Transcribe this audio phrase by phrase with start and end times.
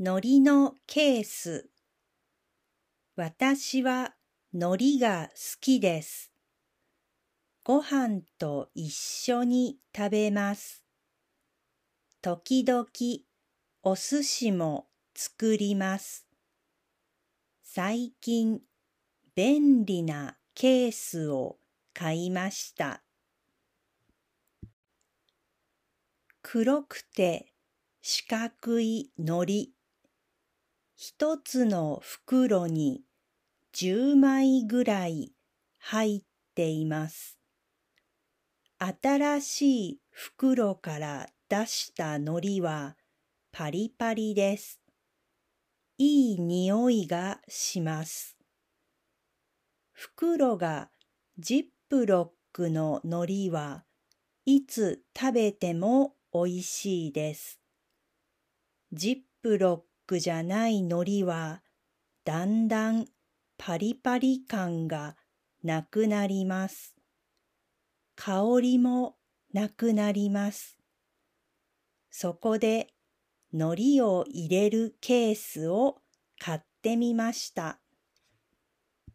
[0.00, 1.68] 海苔のケース。
[3.16, 4.14] 私は
[4.54, 6.30] 海苔が好きです。
[7.64, 10.84] ご飯と一緒に食べます。
[12.22, 12.86] 時々
[13.82, 14.86] お寿司も
[15.16, 16.28] 作ります。
[17.64, 18.60] 最近
[19.34, 21.56] 便利なケースを
[21.92, 23.02] 買いました。
[26.40, 27.52] 黒くて
[28.00, 29.77] 四角い海苔。
[31.00, 33.02] 一つの袋に
[33.72, 35.30] 十枚ぐらい
[35.78, 36.22] 入っ
[36.56, 37.38] ています。
[38.78, 42.96] 新しい袋から出した海苔は
[43.52, 44.80] パリパリです。
[45.98, 48.36] いい匂いがします。
[49.92, 50.90] 袋が
[51.38, 53.84] ジップロックの海苔は
[54.46, 57.60] いつ食べてもおいしいです。
[58.90, 61.62] ジップロックじゃない海苔は
[62.24, 63.04] だんだん
[63.58, 65.16] パリパリ感が
[65.62, 66.96] なくなります。
[68.16, 69.16] 香りも
[69.52, 70.78] なくなります。
[72.10, 72.88] そこで
[73.52, 75.98] 海苔を入れるケースを
[76.38, 77.78] 買ってみました。